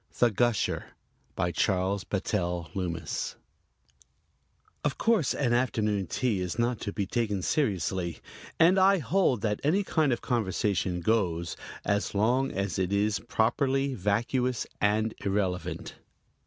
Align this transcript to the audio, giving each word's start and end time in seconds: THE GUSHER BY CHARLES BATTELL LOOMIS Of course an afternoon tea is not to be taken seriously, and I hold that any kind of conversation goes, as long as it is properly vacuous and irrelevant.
THE 0.17 0.31
GUSHER 0.31 0.83
BY 1.35 1.51
CHARLES 1.51 2.05
BATTELL 2.05 2.71
LOOMIS 2.73 3.35
Of 4.83 4.97
course 4.97 5.35
an 5.35 5.53
afternoon 5.53 6.07
tea 6.07 6.39
is 6.39 6.57
not 6.57 6.79
to 6.79 6.91
be 6.91 7.05
taken 7.05 7.43
seriously, 7.43 8.17
and 8.59 8.79
I 8.79 8.97
hold 8.97 9.41
that 9.43 9.59
any 9.63 9.83
kind 9.83 10.11
of 10.11 10.21
conversation 10.21 11.01
goes, 11.01 11.55
as 11.85 12.15
long 12.15 12.49
as 12.51 12.79
it 12.79 12.91
is 12.91 13.19
properly 13.19 13.93
vacuous 13.93 14.65
and 14.81 15.13
irrelevant. 15.19 15.93